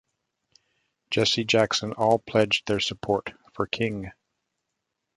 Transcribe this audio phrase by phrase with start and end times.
[1.11, 4.11] Jesse Jackson all pledged their support for King.